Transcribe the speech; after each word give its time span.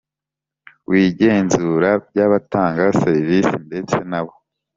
W 0.89 0.91
igenzura 1.05 1.89
by 2.07 2.19
abatanga 2.25 2.83
serivisi 3.01 3.53
ndetse 3.67 3.95
n 4.09 4.11
abo 4.19 4.33